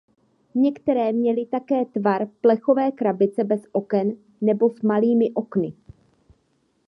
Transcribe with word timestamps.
Některé 0.55 1.13
měly 1.13 1.45
také 1.45 1.85
tvar 1.85 2.27
plechové 2.41 2.91
krabice 2.91 3.43
bez 3.43 3.61
oken 3.71 4.11
nebo 4.41 4.69
s 4.69 4.81
malými 4.81 5.31
okny. 5.33 5.73